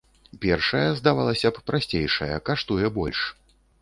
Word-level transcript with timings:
Першая, 0.45 0.87
здавалася 1.01 1.51
б, 1.57 1.63
прасцейшая, 1.67 2.35
каштуе 2.49 2.87
больш. 2.97 3.19